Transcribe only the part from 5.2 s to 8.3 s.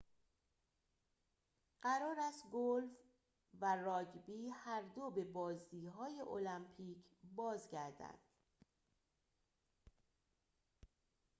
بازی های المپیک بازگردند